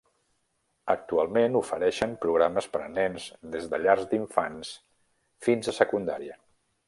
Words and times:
Actualment 0.93 1.57
ofereixen 1.59 2.15
programes 2.23 2.69
per 2.77 2.81
a 2.85 2.89
nens 2.95 3.27
des 3.57 3.69
de 3.73 3.81
llar 3.83 3.97
d'infants 4.15 4.73
fins 5.49 5.73
a 5.73 5.77
secundària. 5.83 6.41